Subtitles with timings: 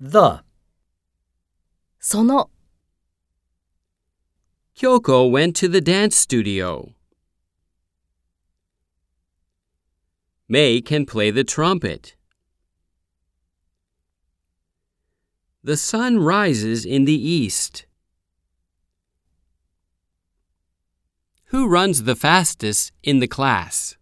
[0.00, 0.42] The.
[1.98, 2.50] その、
[4.74, 6.94] Kyoko went to the dance studio.
[10.48, 12.16] May can play the trumpet.
[15.62, 17.84] The sun rises in the east.
[21.48, 23.98] Who runs the fastest in the class?